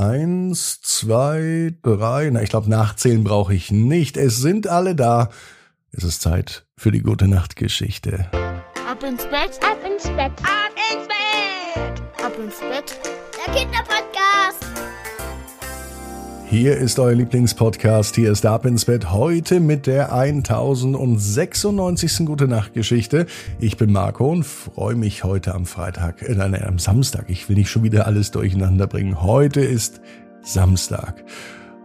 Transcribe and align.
Eins, 0.00 0.80
zwei, 0.80 1.74
drei. 1.82 2.30
Na, 2.30 2.40
ich 2.40 2.48
glaube, 2.48 2.70
nachzählen 2.70 3.22
brauche 3.22 3.52
ich 3.52 3.70
nicht. 3.70 4.16
Es 4.16 4.38
sind 4.38 4.66
alle 4.66 4.94
da. 4.94 5.28
Es 5.92 6.04
ist 6.04 6.22
Zeit 6.22 6.64
für 6.74 6.90
die 6.90 7.02
gute 7.02 7.28
Nachtgeschichte. 7.28 8.30
Ab 8.90 9.02
ins 9.02 9.24
Bett, 9.24 9.60
ab 9.62 9.76
ins 9.86 10.04
Bett, 10.04 10.32
ab 10.42 10.72
ins 10.90 11.06
Bett, 11.06 12.02
ab 12.24 12.32
ins 12.38 12.60
Bett. 12.60 12.98
Der 13.46 13.54
Kinderpodcast. 13.54 14.69
Hier 16.50 16.76
ist 16.78 16.98
euer 16.98 17.14
Lieblingspodcast. 17.14 18.16
Hier 18.16 18.32
ist 18.32 18.44
Ab 18.44 18.66
ins 18.66 18.84
Bett 18.84 19.12
heute 19.12 19.60
mit 19.60 19.86
der 19.86 20.12
1096. 20.12 22.26
Gute 22.26 22.48
Nacht 22.48 22.74
Geschichte. 22.74 23.26
Ich 23.60 23.76
bin 23.76 23.92
Marco 23.92 24.28
und 24.28 24.42
freue 24.42 24.96
mich 24.96 25.22
heute 25.22 25.54
am 25.54 25.64
Freitag, 25.64 26.28
äh, 26.28 26.34
nein, 26.34 26.60
am 26.60 26.80
Samstag. 26.80 27.26
Ich 27.28 27.48
will 27.48 27.54
nicht 27.54 27.70
schon 27.70 27.84
wieder 27.84 28.08
alles 28.08 28.32
durcheinander 28.32 28.88
bringen. 28.88 29.22
Heute 29.22 29.60
ist 29.60 30.00
Samstag. 30.42 31.22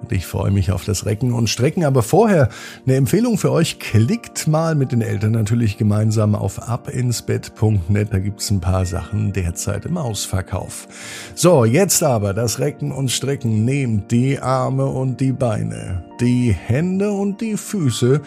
Und 0.06 0.12
ich 0.12 0.28
freue 0.28 0.52
mich 0.52 0.72
auf 0.72 0.86
das 0.86 1.08
Recken 1.08 1.34
und 1.34 1.50
Strecken. 1.50 1.84
Aber 1.84 2.04
vorher 2.04 2.50
eine 2.86 2.96
Empfehlung 2.96 3.40
für 3.40 3.52
euch. 3.52 3.80
Klickt 3.80 4.48
mal 4.48 4.76
mit 4.76 4.92
den 4.92 5.02
Eltern 5.02 5.32
natürlich 5.32 5.80
gemeinsam 5.80 6.36
auf 6.36 6.70
abinsbett.net. 6.70 8.10
Da 8.12 8.20
gibt's 8.20 8.52
ein 8.52 8.62
paar 8.62 8.86
Sachen 8.86 9.34
derzeit 9.34 9.86
im 9.86 9.98
Ausverkauf. 9.98 10.88
So, 11.34 11.66
jetzt 11.66 12.04
aber 12.04 12.36
das 12.36 12.60
Recken 12.60 12.92
und 12.92 13.10
Strecken. 13.10 13.66
Nehmt 13.66 14.12
die 14.12 14.38
Arme 14.40 14.86
und 14.86 15.20
die 15.22 15.32
Beine, 15.32 16.04
die 16.22 16.52
Hände 16.52 17.10
und 17.10 17.42
die 17.42 17.58
Füße 17.58 18.22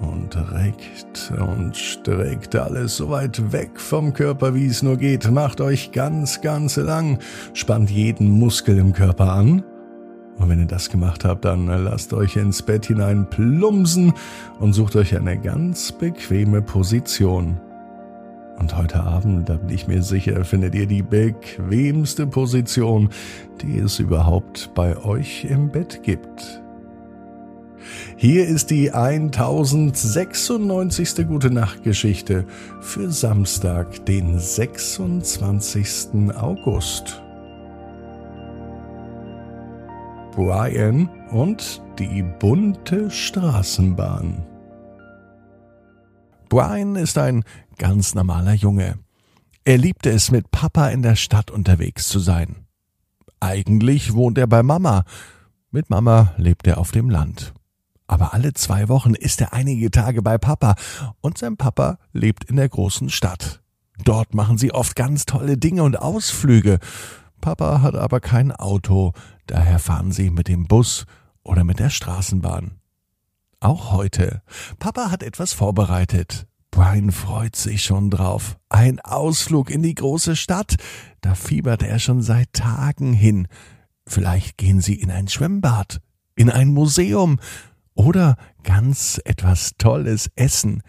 und 0.00 0.34
reckt 0.50 1.30
und 1.38 1.76
streckt 1.76 2.56
alles 2.56 2.96
so 2.96 3.10
weit 3.10 3.52
weg 3.52 3.78
vom 3.78 4.14
Körper, 4.14 4.54
wie 4.54 4.64
es 4.64 4.82
nur 4.82 4.96
geht. 4.96 5.30
Macht 5.30 5.60
euch 5.60 5.92
ganz, 5.92 6.40
ganz 6.40 6.76
lang. 6.76 7.18
Spannt 7.52 7.90
jeden 7.90 8.30
Muskel 8.30 8.78
im 8.78 8.94
Körper 8.94 9.30
an 9.30 9.62
und 10.40 10.48
wenn 10.48 10.58
ihr 10.58 10.66
das 10.66 10.88
gemacht 10.88 11.24
habt, 11.24 11.44
dann 11.44 11.66
lasst 11.66 12.14
euch 12.14 12.36
ins 12.36 12.62
Bett 12.62 12.86
hinein 12.86 13.28
plumpsen 13.28 14.14
und 14.58 14.72
sucht 14.72 14.96
euch 14.96 15.14
eine 15.14 15.38
ganz 15.38 15.92
bequeme 15.92 16.62
Position. 16.62 17.60
Und 18.58 18.74
heute 18.76 19.02
Abend, 19.02 19.50
da 19.50 19.56
bin 19.56 19.74
ich 19.74 19.86
mir 19.86 20.02
sicher, 20.02 20.42
findet 20.44 20.74
ihr 20.74 20.86
die 20.86 21.02
bequemste 21.02 22.26
Position, 22.26 23.10
die 23.60 23.78
es 23.78 23.98
überhaupt 23.98 24.70
bei 24.74 24.96
euch 24.96 25.44
im 25.44 25.70
Bett 25.70 26.02
gibt. 26.02 26.62
Hier 28.16 28.46
ist 28.46 28.70
die 28.70 28.92
1096. 28.92 31.26
Gute 31.26 31.50
Nacht 31.50 31.82
Geschichte 31.82 32.46
für 32.80 33.10
Samstag, 33.10 34.06
den 34.06 34.38
26. 34.38 36.34
August. 36.34 37.22
Brian 40.40 41.10
und 41.28 41.82
die 41.98 42.22
bunte 42.22 43.10
Straßenbahn. 43.10 44.42
Brian 46.48 46.96
ist 46.96 47.18
ein 47.18 47.44
ganz 47.76 48.14
normaler 48.14 48.54
Junge. 48.54 48.98
Er 49.64 49.76
liebte 49.76 50.08
es, 50.08 50.30
mit 50.30 50.50
Papa 50.50 50.88
in 50.88 51.02
der 51.02 51.16
Stadt 51.16 51.50
unterwegs 51.50 52.08
zu 52.08 52.20
sein. 52.20 52.64
Eigentlich 53.38 54.14
wohnt 54.14 54.38
er 54.38 54.46
bei 54.46 54.62
Mama. 54.62 55.04
Mit 55.72 55.90
Mama 55.90 56.32
lebt 56.38 56.66
er 56.66 56.78
auf 56.78 56.90
dem 56.90 57.10
Land. 57.10 57.52
Aber 58.06 58.32
alle 58.32 58.54
zwei 58.54 58.88
Wochen 58.88 59.12
ist 59.12 59.42
er 59.42 59.52
einige 59.52 59.90
Tage 59.90 60.22
bei 60.22 60.38
Papa 60.38 60.74
und 61.20 61.36
sein 61.36 61.58
Papa 61.58 61.98
lebt 62.14 62.44
in 62.44 62.56
der 62.56 62.70
großen 62.70 63.10
Stadt. 63.10 63.60
Dort 64.04 64.34
machen 64.34 64.56
sie 64.56 64.72
oft 64.72 64.96
ganz 64.96 65.26
tolle 65.26 65.58
Dinge 65.58 65.82
und 65.82 65.98
Ausflüge. 65.98 66.78
Papa 67.42 67.82
hat 67.82 67.94
aber 67.94 68.20
kein 68.20 68.52
Auto, 68.52 69.12
daher 69.50 69.78
fahren 69.78 70.12
sie 70.12 70.30
mit 70.30 70.48
dem 70.48 70.66
Bus 70.66 71.06
oder 71.42 71.64
mit 71.64 71.78
der 71.78 71.90
Straßenbahn. 71.90 72.80
Auch 73.60 73.92
heute. 73.92 74.42
Papa 74.78 75.10
hat 75.10 75.22
etwas 75.22 75.52
vorbereitet. 75.52 76.46
Brian 76.70 77.10
freut 77.10 77.56
sich 77.56 77.82
schon 77.82 78.10
drauf. 78.10 78.56
Ein 78.68 79.00
Ausflug 79.00 79.70
in 79.70 79.82
die 79.82 79.94
große 79.94 80.36
Stadt. 80.36 80.76
Da 81.20 81.34
fiebert 81.34 81.82
er 81.82 81.98
schon 81.98 82.22
seit 82.22 82.52
Tagen 82.52 83.12
hin. 83.12 83.48
Vielleicht 84.06 84.56
gehen 84.56 84.80
sie 84.80 84.94
in 84.94 85.10
ein 85.10 85.28
Schwimmbad, 85.28 86.00
in 86.36 86.48
ein 86.48 86.68
Museum 86.68 87.38
oder 87.94 88.36
ganz 88.62 89.20
etwas 89.24 89.72
Tolles 89.78 90.30
essen. 90.36 90.82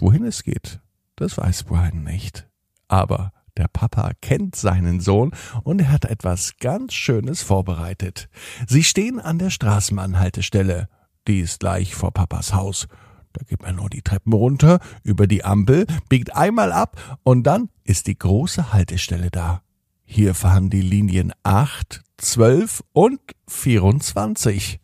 Wohin 0.00 0.24
es 0.24 0.42
geht, 0.42 0.80
das 1.16 1.38
weiß 1.38 1.64
Brian 1.64 2.02
nicht. 2.02 2.48
Aber 2.88 3.32
der 3.56 3.68
Papa 3.68 4.12
kennt 4.20 4.56
seinen 4.56 5.00
Sohn 5.00 5.32
und 5.62 5.80
er 5.80 5.90
hat 5.90 6.04
etwas 6.04 6.54
ganz 6.60 6.94
Schönes 6.94 7.42
vorbereitet. 7.42 8.28
Sie 8.66 8.84
stehen 8.84 9.18
an 9.20 9.38
der 9.38 9.50
Straßenbahnhaltestelle. 9.50 10.88
Die 11.26 11.40
ist 11.40 11.60
gleich 11.60 11.94
vor 11.94 12.12
Papas 12.12 12.54
Haus. 12.54 12.86
Da 13.32 13.44
geht 13.44 13.62
man 13.62 13.76
nur 13.76 13.90
die 13.90 14.02
Treppen 14.02 14.32
runter, 14.32 14.78
über 15.02 15.26
die 15.26 15.44
Ampel, 15.44 15.86
biegt 16.08 16.34
einmal 16.34 16.72
ab 16.72 17.18
und 17.22 17.42
dann 17.42 17.68
ist 17.84 18.06
die 18.06 18.18
große 18.18 18.72
Haltestelle 18.72 19.30
da. 19.30 19.62
Hier 20.04 20.34
fahren 20.34 20.70
die 20.70 20.80
Linien 20.80 21.32
8, 21.42 22.02
12 22.16 22.82
und 22.92 23.20
24. 23.48 24.80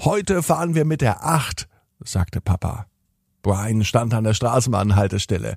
Heute 0.00 0.42
fahren 0.42 0.74
wir 0.74 0.84
mit 0.84 1.00
der 1.00 1.24
8, 1.24 1.66
sagte 2.04 2.40
Papa. 2.40 2.86
Brian 3.42 3.84
stand 3.84 4.14
an 4.14 4.24
der 4.24 4.34
Straßenbahnhaltestelle 4.34 5.56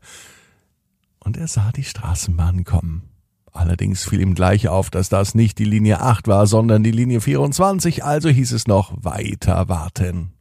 und 1.23 1.37
er 1.37 1.47
sah 1.47 1.71
die 1.71 1.83
Straßenbahn 1.83 2.63
kommen. 2.63 3.09
Allerdings 3.51 4.03
fiel 4.03 4.21
ihm 4.21 4.33
gleich 4.33 4.67
auf, 4.67 4.89
dass 4.89 5.09
das 5.09 5.35
nicht 5.35 5.59
die 5.59 5.65
Linie 5.65 6.01
8 6.01 6.27
war, 6.27 6.47
sondern 6.47 6.83
die 6.83 6.91
Linie 6.91 7.21
24, 7.21 8.03
also 8.03 8.29
hieß 8.29 8.51
es 8.51 8.67
noch 8.67 8.93
weiter 9.03 9.69
warten. 9.69 10.33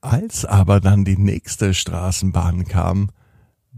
Als 0.00 0.44
aber 0.44 0.80
dann 0.80 1.04
die 1.04 1.16
nächste 1.16 1.72
Straßenbahn 1.72 2.66
kam, 2.66 3.10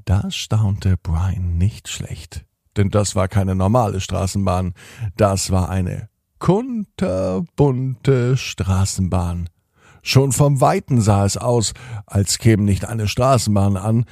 da 0.06 0.30
staunte 0.30 0.96
Brian 0.96 1.58
nicht 1.58 1.88
schlecht. 1.88 2.46
Denn 2.76 2.90
das 2.90 3.14
war 3.14 3.28
keine 3.28 3.54
normale 3.54 4.00
Straßenbahn, 4.00 4.72
das 5.16 5.50
war 5.50 5.68
eine 5.68 6.08
kunterbunte 6.38 8.36
Straßenbahn. 8.36 9.50
Schon 10.02 10.32
vom 10.32 10.60
Weiten 10.60 11.00
sah 11.00 11.26
es 11.26 11.36
aus, 11.36 11.74
als 12.06 12.38
käme 12.38 12.62
nicht 12.62 12.86
eine 12.86 13.08
Straßenbahn 13.08 13.76
an, 13.76 14.04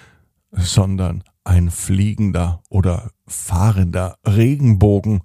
sondern 0.50 1.22
ein 1.46 1.70
fliegender 1.70 2.62
oder 2.68 3.10
fahrender 3.26 4.18
Regenbogen. 4.26 5.22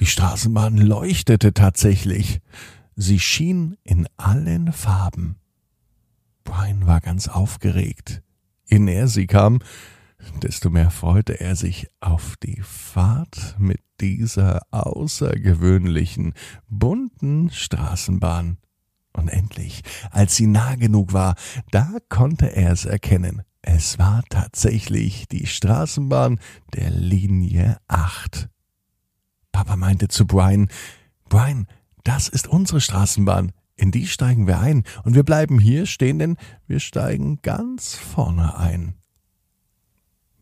Die 0.00 0.06
Straßenbahn 0.06 0.76
leuchtete 0.78 1.52
tatsächlich. 1.52 2.40
Sie 2.94 3.18
schien 3.18 3.76
in 3.82 4.08
allen 4.16 4.72
Farben. 4.72 5.36
Brian 6.44 6.86
war 6.86 7.00
ganz 7.00 7.28
aufgeregt. 7.28 8.22
Je 8.64 8.78
näher 8.78 9.08
sie 9.08 9.26
kam, 9.26 9.58
desto 10.42 10.70
mehr 10.70 10.90
freute 10.90 11.40
er 11.40 11.56
sich 11.56 11.88
auf 12.00 12.36
die 12.42 12.60
Fahrt 12.62 13.56
mit 13.58 13.80
dieser 14.00 14.62
außergewöhnlichen, 14.70 16.34
bunten 16.68 17.50
Straßenbahn. 17.50 18.58
Und 19.12 19.28
endlich, 19.28 19.82
als 20.10 20.36
sie 20.36 20.46
nah 20.46 20.76
genug 20.76 21.12
war, 21.12 21.34
da 21.72 21.96
konnte 22.08 22.54
er 22.54 22.72
es 22.72 22.84
erkennen. 22.84 23.42
Es 23.70 23.98
war 23.98 24.22
tatsächlich 24.30 25.28
die 25.28 25.46
Straßenbahn 25.46 26.40
der 26.72 26.88
Linie 26.88 27.76
8. 27.86 28.48
Papa 29.52 29.76
meinte 29.76 30.08
zu 30.08 30.26
Brian, 30.26 30.68
Brian, 31.28 31.66
das 32.02 32.28
ist 32.28 32.48
unsere 32.48 32.80
Straßenbahn. 32.80 33.52
In 33.76 33.90
die 33.90 34.06
steigen 34.06 34.46
wir 34.46 34.58
ein 34.58 34.84
und 35.04 35.14
wir 35.14 35.22
bleiben 35.22 35.58
hier 35.58 35.84
stehen, 35.84 36.18
denn 36.18 36.38
wir 36.66 36.80
steigen 36.80 37.40
ganz 37.42 37.94
vorne 37.94 38.56
ein. 38.56 38.94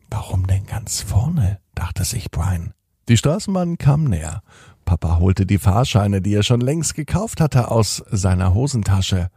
Warum 0.09 0.47
denn 0.47 0.65
ganz 0.65 1.01
vorne? 1.01 1.59
dachte 1.75 2.05
sich 2.05 2.31
Brian. 2.31 2.71
Die 3.09 3.17
Straßenbahn 3.17 3.77
kam 3.77 4.05
näher. 4.05 4.41
Papa 4.85 5.19
holte 5.19 5.45
die 5.45 5.59
Fahrscheine, 5.59 6.21
die 6.21 6.33
er 6.33 6.43
schon 6.43 6.61
längst 6.61 6.95
gekauft 6.95 7.41
hatte, 7.41 7.71
aus 7.71 8.01
seiner 8.09 8.53
Hosentasche. 8.53 9.29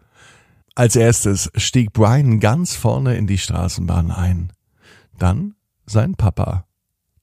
Als 0.75 0.97
erstes 0.97 1.51
stieg 1.57 1.93
Brian 1.93 2.41
ganz 2.41 2.75
vorne 2.75 3.17
in 3.17 3.27
die 3.27 3.39
Straßenbahn 3.39 4.11
ein. 4.11 4.53
Dann 5.19 5.55
sein 5.85 6.15
Papa. 6.15 6.65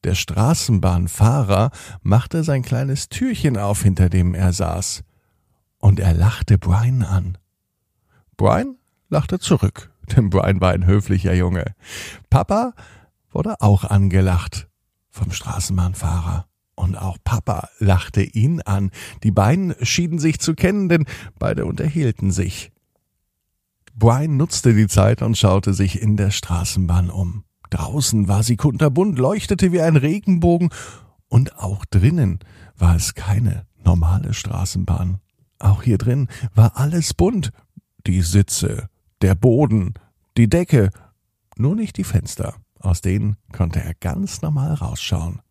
Der 0.04 0.16
Straßenbahnfahrer 0.16 1.72
machte 2.02 2.44
sein 2.44 2.62
kleines 2.62 3.10
Türchen 3.10 3.58
auf, 3.58 3.82
hinter 3.82 4.10
dem 4.10 4.36
er 4.36 4.54
saß. 4.54 5.04
Und 5.80 6.00
er 6.00 6.14
lachte 6.14 6.58
Brian 6.58 7.04
an. 7.04 7.38
Brian 8.36 8.76
lachte 9.10 9.40
zurück, 9.40 9.92
denn 10.16 10.30
Brian 10.30 10.62
war 10.62 10.72
ein 10.72 10.86
höflicher 10.86 11.34
Junge. 11.34 11.74
Papa 12.30 12.74
wurde 13.32 13.62
auch 13.62 13.84
angelacht 13.84 14.68
vom 15.10 15.32
Straßenbahnfahrer. 15.32 16.46
Und 16.76 16.96
auch 16.96 17.18
Papa 17.24 17.70
lachte 17.80 18.22
ihn 18.22 18.62
an. 18.62 18.92
Die 19.24 19.32
beiden 19.32 19.74
schieden 19.82 20.20
sich 20.20 20.40
zu 20.40 20.54
kennen, 20.54 20.90
denn 20.90 21.06
beide 21.40 21.66
unterhielten 21.66 22.32
sich. 22.32 22.72
Brian 24.00 24.38
nutzte 24.38 24.76
die 24.76 24.86
Zeit 24.86 25.24
und 25.24 25.40
schaute 25.40 25.74
sich 25.74 26.00
in 26.00 26.18
der 26.18 26.30
Straßenbahn 26.30 27.10
um. 27.10 27.44
Draußen 27.72 28.28
war 28.28 28.44
sie 28.44 28.56
kunterbunt, 28.56 29.18
leuchtete 29.18 29.72
wie 29.72 29.82
ein 29.82 29.96
Regenbogen, 29.96 30.70
und 31.30 31.58
auch 31.58 31.84
drinnen 31.84 32.40
war 32.78 32.96
es 32.96 33.16
keine 33.16 33.66
normale 33.84 34.36
Straßenbahn. 34.36 35.18
Auch 35.58 35.82
hier 35.82 35.98
drin 35.98 36.28
war 36.54 36.78
alles 36.78 37.16
bunt. 37.16 37.52
Die 38.06 38.22
Sitze, 38.22 38.88
der 39.24 39.34
Boden, 39.34 39.96
die 40.38 40.48
Decke, 40.48 40.92
nur 41.58 41.76
nicht 41.76 41.98
die 41.98 42.04
Fenster. 42.04 42.54
Aus 42.80 43.02
denen 43.02 43.36
konnte 43.52 43.84
er 43.84 43.96
ganz 43.96 44.44
normal 44.44 44.76
rausschauen. 44.76 45.42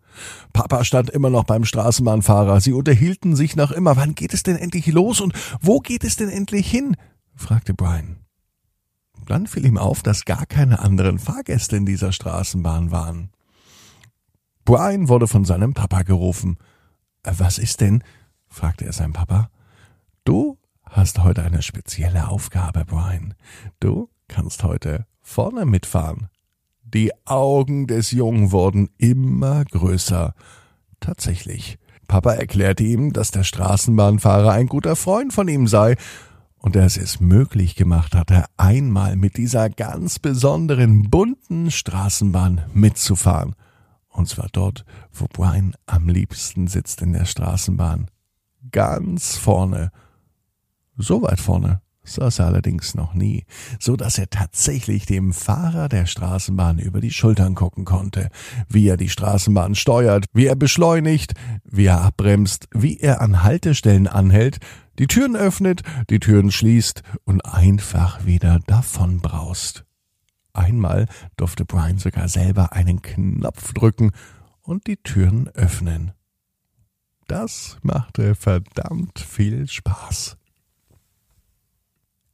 Papa 0.52 0.84
stand 0.84 1.10
immer 1.10 1.30
noch 1.30 1.44
beim 1.44 1.64
Straßenbahnfahrer. 1.64 2.60
Sie 2.60 2.72
unterhielten 2.72 3.34
sich 3.34 3.56
noch 3.56 3.72
immer. 3.72 3.96
Wann 3.96 4.14
geht 4.14 4.32
es 4.32 4.44
denn 4.44 4.56
endlich 4.56 4.86
los 4.86 5.20
und 5.20 5.34
wo 5.60 5.80
geht 5.80 6.04
es 6.04 6.16
denn 6.16 6.28
endlich 6.28 6.70
hin? 6.70 6.96
fragte 7.34 7.74
Brian. 7.74 8.25
Dann 9.26 9.46
fiel 9.46 9.66
ihm 9.66 9.76
auf, 9.76 10.02
dass 10.02 10.24
gar 10.24 10.46
keine 10.46 10.78
anderen 10.78 11.18
Fahrgäste 11.18 11.76
in 11.76 11.84
dieser 11.84 12.12
Straßenbahn 12.12 12.90
waren. 12.90 13.30
Brian 14.64 15.08
wurde 15.08 15.26
von 15.26 15.44
seinem 15.44 15.74
Papa 15.74 16.02
gerufen. 16.02 16.58
Äh, 17.22 17.32
was 17.38 17.58
ist 17.58 17.80
denn? 17.80 18.02
fragte 18.48 18.84
er 18.84 18.92
seinen 18.92 19.12
Papa. 19.12 19.50
Du 20.24 20.58
hast 20.84 21.22
heute 21.22 21.42
eine 21.42 21.62
spezielle 21.62 22.28
Aufgabe, 22.28 22.84
Brian. 22.84 23.34
Du 23.80 24.08
kannst 24.28 24.64
heute 24.64 25.06
vorne 25.22 25.66
mitfahren. 25.66 26.28
Die 26.82 27.10
Augen 27.26 27.88
des 27.88 28.12
Jungen 28.12 28.52
wurden 28.52 28.90
immer 28.96 29.64
größer. 29.64 30.34
Tatsächlich. 31.00 31.78
Papa 32.06 32.32
erklärte 32.34 32.84
ihm, 32.84 33.12
dass 33.12 33.32
der 33.32 33.42
Straßenbahnfahrer 33.42 34.52
ein 34.52 34.68
guter 34.68 34.94
Freund 34.94 35.32
von 35.32 35.48
ihm 35.48 35.66
sei 35.66 35.96
und 36.58 36.76
er 36.76 36.86
es 36.86 37.20
möglich 37.20 37.76
gemacht 37.76 38.14
hatte, 38.14 38.44
einmal 38.56 39.16
mit 39.16 39.36
dieser 39.36 39.68
ganz 39.70 40.18
besonderen 40.18 41.10
bunten 41.10 41.70
Straßenbahn 41.70 42.64
mitzufahren. 42.72 43.54
Und 44.08 44.28
zwar 44.28 44.48
dort, 44.50 44.84
wo 45.12 45.26
Brian 45.26 45.74
am 45.86 46.08
liebsten 46.08 46.68
sitzt 46.68 47.02
in 47.02 47.12
der 47.12 47.26
Straßenbahn. 47.26 48.10
Ganz 48.72 49.36
vorne. 49.36 49.92
So 50.96 51.22
weit 51.22 51.40
vorne, 51.40 51.82
saß 52.06 52.40
er 52.40 52.46
allerdings 52.46 52.94
noch 52.94 53.14
nie, 53.14 53.44
so 53.78 53.96
dass 53.96 54.18
er 54.18 54.30
tatsächlich 54.30 55.06
dem 55.06 55.32
Fahrer 55.32 55.88
der 55.88 56.06
Straßenbahn 56.06 56.78
über 56.78 57.00
die 57.00 57.10
Schultern 57.10 57.54
gucken 57.54 57.84
konnte, 57.84 58.30
wie 58.68 58.88
er 58.88 58.96
die 58.96 59.08
Straßenbahn 59.08 59.74
steuert, 59.74 60.26
wie 60.32 60.46
er 60.46 60.56
beschleunigt, 60.56 61.34
wie 61.64 61.86
er 61.86 62.00
abbremst, 62.00 62.68
wie 62.72 62.98
er 62.98 63.20
an 63.20 63.42
Haltestellen 63.42 64.06
anhält, 64.06 64.58
die 64.98 65.06
Türen 65.06 65.36
öffnet, 65.36 65.82
die 66.08 66.20
Türen 66.20 66.50
schließt 66.50 67.02
und 67.24 67.42
einfach 67.42 68.24
wieder 68.24 68.60
davonbraust. 68.66 69.84
Einmal 70.52 71.06
durfte 71.36 71.66
Brian 71.66 71.98
sogar 71.98 72.28
selber 72.28 72.72
einen 72.72 73.02
Knopf 73.02 73.74
drücken 73.74 74.12
und 74.62 74.86
die 74.86 74.96
Türen 74.96 75.48
öffnen. 75.48 76.12
Das 77.28 77.76
machte 77.82 78.34
verdammt 78.34 79.18
viel 79.18 79.68
Spaß. 79.68 80.36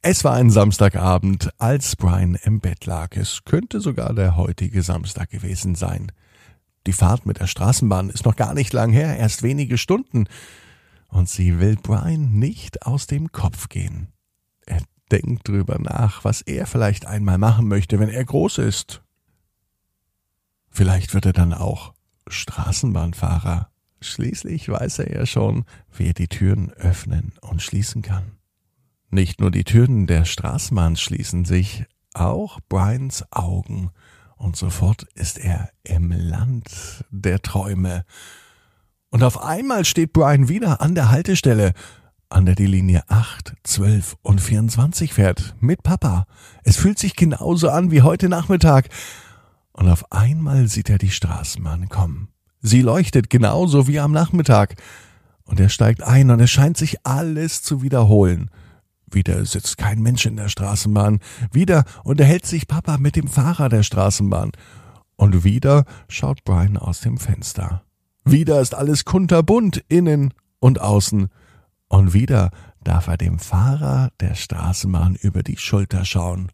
Es 0.04 0.24
war 0.24 0.34
ein 0.34 0.50
Samstagabend, 0.50 1.50
als 1.58 1.94
Brian 1.94 2.34
im 2.34 2.58
Bett 2.58 2.86
lag. 2.86 3.16
Es 3.16 3.44
könnte 3.44 3.80
sogar 3.80 4.12
der 4.12 4.36
heutige 4.36 4.82
Samstag 4.82 5.30
gewesen 5.30 5.76
sein. 5.76 6.10
Die 6.88 6.92
Fahrt 6.92 7.24
mit 7.24 7.38
der 7.38 7.46
Straßenbahn 7.46 8.10
ist 8.10 8.24
noch 8.24 8.34
gar 8.34 8.52
nicht 8.52 8.72
lang 8.72 8.90
her, 8.90 9.16
erst 9.16 9.44
wenige 9.44 9.78
Stunden. 9.78 10.26
Und 11.06 11.28
sie 11.28 11.60
will 11.60 11.76
Brian 11.80 12.32
nicht 12.32 12.84
aus 12.84 13.06
dem 13.06 13.30
Kopf 13.30 13.68
gehen. 13.68 14.08
Er 14.66 14.82
denkt 15.12 15.46
drüber 15.46 15.78
nach, 15.78 16.24
was 16.24 16.40
er 16.40 16.66
vielleicht 16.66 17.06
einmal 17.06 17.38
machen 17.38 17.68
möchte, 17.68 18.00
wenn 18.00 18.08
er 18.08 18.24
groß 18.24 18.58
ist. 18.58 19.02
Vielleicht 20.68 21.14
wird 21.14 21.26
er 21.26 21.32
dann 21.32 21.52
auch 21.52 21.94
Straßenbahnfahrer. 22.26 23.70
Schließlich 24.00 24.68
weiß 24.68 24.98
er 24.98 25.14
ja 25.14 25.26
schon, 25.26 25.64
wie 25.92 26.08
er 26.08 26.14
die 26.14 26.26
Türen 26.26 26.72
öffnen 26.72 27.34
und 27.40 27.62
schließen 27.62 28.02
kann. 28.02 28.41
Nicht 29.14 29.42
nur 29.42 29.50
die 29.50 29.64
Türen 29.64 30.06
der 30.06 30.24
Straßenbahn 30.24 30.96
schließen 30.96 31.44
sich, 31.44 31.84
auch 32.14 32.60
Brians 32.70 33.30
Augen, 33.30 33.90
und 34.36 34.56
sofort 34.56 35.02
ist 35.14 35.38
er 35.38 35.68
im 35.84 36.10
Land 36.10 37.04
der 37.10 37.42
Träume. 37.42 38.06
Und 39.10 39.22
auf 39.22 39.42
einmal 39.42 39.84
steht 39.84 40.14
Brian 40.14 40.48
wieder 40.48 40.80
an 40.80 40.94
der 40.94 41.10
Haltestelle, 41.10 41.74
an 42.30 42.46
der 42.46 42.54
die 42.54 42.66
Linie 42.66 43.02
8, 43.08 43.52
12 43.62 44.16
und 44.22 44.40
24 44.40 45.12
fährt, 45.12 45.56
mit 45.60 45.82
Papa. 45.82 46.26
Es 46.64 46.78
fühlt 46.78 46.98
sich 46.98 47.14
genauso 47.14 47.68
an 47.68 47.90
wie 47.90 48.00
heute 48.00 48.30
Nachmittag. 48.30 48.88
Und 49.72 49.90
auf 49.90 50.10
einmal 50.10 50.68
sieht 50.68 50.88
er 50.88 50.96
die 50.96 51.10
Straßenbahn 51.10 51.90
kommen. 51.90 52.28
Sie 52.62 52.80
leuchtet 52.80 53.28
genauso 53.28 53.86
wie 53.86 54.00
am 54.00 54.12
Nachmittag. 54.12 54.76
Und 55.44 55.60
er 55.60 55.68
steigt 55.68 56.02
ein 56.02 56.30
und 56.30 56.40
es 56.40 56.50
scheint 56.50 56.78
sich 56.78 57.04
alles 57.04 57.62
zu 57.62 57.82
wiederholen. 57.82 58.48
Wieder 59.14 59.44
sitzt 59.44 59.78
kein 59.78 60.00
Mensch 60.00 60.26
in 60.26 60.36
der 60.36 60.48
Straßenbahn. 60.48 61.20
Wieder 61.52 61.84
unterhält 62.04 62.46
sich 62.46 62.66
Papa 62.66 62.98
mit 62.98 63.16
dem 63.16 63.28
Fahrer 63.28 63.68
der 63.68 63.82
Straßenbahn. 63.82 64.52
Und 65.16 65.44
wieder 65.44 65.84
schaut 66.08 66.44
Brian 66.44 66.76
aus 66.76 67.00
dem 67.00 67.18
Fenster. 67.18 67.84
Wieder 68.24 68.60
ist 68.60 68.74
alles 68.74 69.04
kunterbunt, 69.04 69.84
innen 69.88 70.32
und 70.58 70.80
außen. 70.80 71.28
Und 71.88 72.14
wieder 72.14 72.50
darf 72.82 73.06
er 73.06 73.16
dem 73.18 73.38
Fahrer 73.38 74.10
der 74.20 74.34
Straßenbahn 74.34 75.16
über 75.16 75.42
die 75.42 75.56
Schulter 75.56 76.04
schauen. 76.04 76.50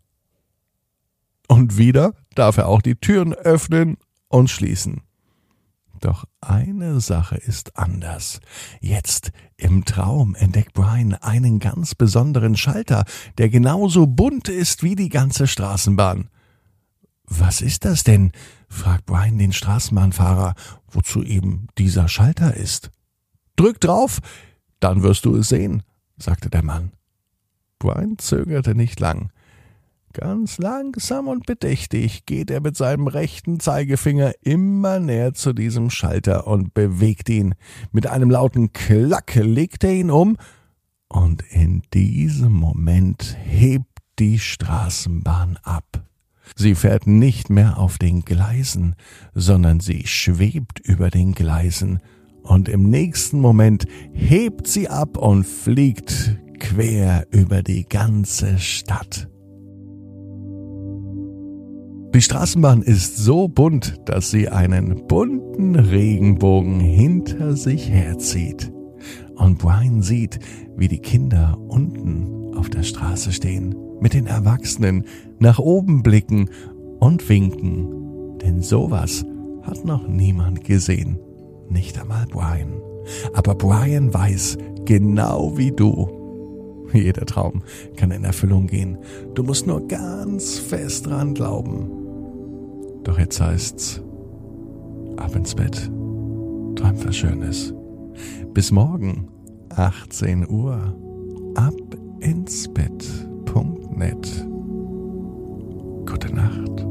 Und 1.47 1.79
wieder 1.79 2.13
darf 2.35 2.59
er 2.59 2.69
auch 2.69 2.83
die 2.83 2.97
Türen 2.97 3.33
öffnen 3.33 3.97
und 4.29 4.51
schließen. 4.51 5.03
Doch 6.01 6.25
eine 6.41 7.01
Sache 7.01 7.37
ist 7.37 7.77
anders. 7.77 8.41
Jetzt 8.81 9.33
im 9.57 9.85
Traum 9.85 10.35
entdeckt 10.35 10.75
Brian 10.75 11.15
einen 11.15 11.59
ganz 11.59 11.95
besonderen 11.95 12.57
Schalter, 12.57 13.05
der 13.39 13.49
genauso 13.49 14.07
bunt 14.07 14.49
ist 14.49 14.83
wie 14.83 14.95
die 14.95 15.09
ganze 15.09 15.47
Straßenbahn. 15.47 16.29
Was 17.25 17.61
ist 17.61 17.85
das 17.85 18.05
denn? 18.05 18.33
fragt 18.69 19.07
Brian 19.07 19.39
den 19.39 19.53
Straßenbahnfahrer, 19.53 20.55
wozu 20.89 21.23
eben 21.23 21.69
dieser 21.79 22.09
Schalter 22.09 22.55
ist. 22.55 22.91
Drück 23.57 23.81
drauf, 23.81 24.21
dann 24.81 25.03
wirst 25.03 25.25
du 25.25 25.37
es 25.37 25.49
sehen, 25.49 25.83
sagte 26.17 26.49
der 26.49 26.63
Mann. 26.63 26.93
Brian 27.79 28.19
zögerte 28.19 28.75
nicht 28.75 29.01
lang. 29.01 29.31
Ganz 30.21 30.59
langsam 30.59 31.29
und 31.29 31.47
bedächtig 31.47 32.27
geht 32.27 32.51
er 32.51 32.61
mit 32.61 32.77
seinem 32.77 33.07
rechten 33.07 33.61
Zeigefinger 33.61 34.33
immer 34.43 34.99
näher 34.99 35.33
zu 35.33 35.53
diesem 35.53 35.91
Schalter 35.91 36.49
und 36.49 36.75
bewegt 36.75 37.29
ihn. 37.29 37.55
Mit 37.93 38.09
einem 38.09 38.29
lauten 38.29 38.73
Klack 38.73 39.37
legt 39.37 39.85
er 39.85 39.93
ihn 39.93 40.11
um, 40.11 40.37
und 41.09 41.45
in 41.51 41.83
diesem 41.95 42.53
Moment 42.53 43.37
hebt 43.45 43.87
die 44.19 44.41
Straßenbahn 44.41 45.57
ab. 45.63 46.03
Sie 46.57 46.75
fährt 46.75 47.07
nicht 47.07 47.49
mehr 47.49 47.79
auf 47.79 47.97
den 47.97 48.23
Gleisen, 48.23 48.97
sondern 49.35 49.79
sie 49.79 50.05
schwebt 50.09 50.81
über 50.81 51.11
den 51.11 51.33
Gleisen, 51.33 52.01
und 52.43 52.69
im 52.69 52.91
nächsten 52.91 53.39
Moment 53.39 53.87
hebt 54.13 54.67
sie 54.67 54.89
ab 54.89 55.17
und 55.17 55.45
fliegt 55.45 56.41
quer 56.59 57.25
über 57.31 57.63
die 57.63 57.85
ganze 57.85 58.59
Stadt. 58.59 59.29
Die 62.19 62.23
Straßenbahn 62.23 62.83
ist 62.83 63.17
so 63.17 63.47
bunt, 63.47 64.01
dass 64.07 64.33
sie 64.33 64.49
einen 64.49 65.07
bunten 65.07 65.77
Regenbogen 65.77 66.81
hinter 66.81 67.55
sich 67.55 67.91
herzieht. 67.91 68.73
Und 69.37 69.59
Brian 69.59 70.03
sieht, 70.03 70.41
wie 70.77 70.89
die 70.89 70.99
Kinder 70.99 71.57
unten 71.69 72.57
auf 72.57 72.71
der 72.71 72.83
Straße 72.83 73.31
stehen, 73.31 73.77
mit 74.01 74.15
den 74.15 74.27
Erwachsenen 74.27 75.05
nach 75.39 75.61
oben 75.61 76.03
blicken 76.03 76.51
und 76.99 77.29
winken. 77.29 78.37
Denn 78.39 78.63
sowas 78.63 79.25
hat 79.63 79.85
noch 79.85 80.09
niemand 80.09 80.65
gesehen. 80.65 81.21
Nicht 81.69 82.01
einmal 82.01 82.27
Brian. 82.27 82.81
Aber 83.33 83.55
Brian 83.55 84.13
weiß, 84.13 84.59
genau 84.87 85.57
wie 85.57 85.71
du, 85.71 86.09
jeder 86.93 87.27
Traum 87.27 87.63
kann 87.95 88.11
in 88.11 88.25
Erfüllung 88.25 88.67
gehen. 88.67 88.99
Du 89.35 89.45
musst 89.45 89.69
nur 89.69 89.87
ganz 89.87 90.59
fest 90.59 91.07
dran 91.07 91.35
glauben. 91.35 91.98
Doch 93.05 93.19
jetzt 93.19 93.41
heißt's, 93.41 94.03
ab 95.17 95.35
ins 95.35 95.55
Bett. 95.55 95.91
Träum 96.77 97.05
was 97.05 97.17
Schönes. 97.17 97.75
Bis 98.55 98.71
morgen, 98.71 99.29
18 99.71 100.49
Uhr. 100.49 100.95
Ab 101.55 101.75
ins 102.21 102.69
Bett.net. 102.69 104.47
Gute 106.07 106.35
Nacht. 106.35 106.87